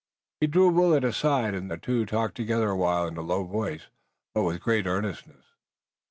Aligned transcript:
He 0.39 0.47
drew 0.47 0.67
Willet 0.69 1.03
aside 1.03 1.53
and 1.53 1.69
the 1.69 1.77
two 1.77 2.07
talked 2.07 2.33
together 2.33 2.71
a 2.71 2.75
while 2.75 3.05
in 3.05 3.17
a 3.17 3.21
low 3.21 3.43
voice, 3.43 3.85
but 4.33 4.41
with 4.41 4.59
great 4.59 4.87
earnestness. 4.87 5.45